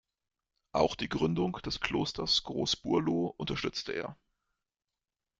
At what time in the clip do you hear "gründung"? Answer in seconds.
1.09-1.59